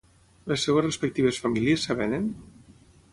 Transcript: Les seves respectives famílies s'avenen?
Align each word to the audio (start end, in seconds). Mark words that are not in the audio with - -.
Les 0.51 0.63
seves 0.67 0.83
respectives 0.85 1.39
famílies 1.43 1.85
s'avenen? 1.91 2.25